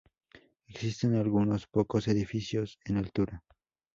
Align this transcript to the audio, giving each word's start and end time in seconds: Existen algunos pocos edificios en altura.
Existen 0.65 1.13
algunos 1.13 1.67
pocos 1.67 2.07
edificios 2.07 2.79
en 2.85 2.97
altura. 2.97 3.43